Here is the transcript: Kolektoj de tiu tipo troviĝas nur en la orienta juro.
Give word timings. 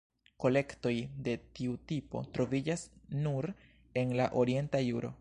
Kolektoj 0.43 0.93
de 1.27 1.35
tiu 1.59 1.75
tipo 1.93 2.23
troviĝas 2.39 2.89
nur 3.27 3.51
en 4.03 4.19
la 4.23 4.31
orienta 4.45 4.87
juro. 4.91 5.09